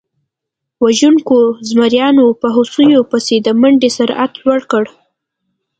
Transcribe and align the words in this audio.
وژونکو 0.83 1.37
زمریانو 1.69 2.25
په 2.41 2.47
هوسیو 2.55 3.01
پسې 3.11 3.35
د 3.41 3.47
منډې 3.61 3.89
سرعت 3.97 4.31
لوړ 4.43 4.59
کړ. 4.71 4.85